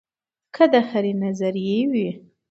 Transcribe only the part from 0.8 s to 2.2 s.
هرې نظرئې وي